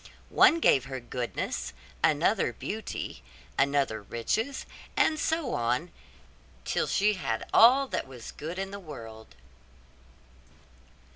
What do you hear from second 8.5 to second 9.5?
in the world.